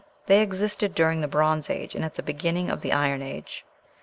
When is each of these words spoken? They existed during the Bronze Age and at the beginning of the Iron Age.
They 0.25 0.41
existed 0.41 0.95
during 0.95 1.21
the 1.21 1.27
Bronze 1.27 1.69
Age 1.69 1.93
and 1.93 2.03
at 2.03 2.15
the 2.15 2.23
beginning 2.23 2.71
of 2.71 2.81
the 2.81 2.91
Iron 2.91 3.21
Age. 3.21 3.63